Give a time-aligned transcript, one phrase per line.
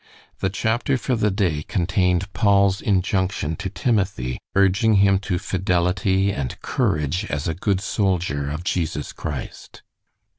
[0.39, 6.59] The chapter for the day contained Paul's injunction to Timothy, urging him to fidelity and
[6.63, 9.83] courage as a good soldier of Jesus Christ.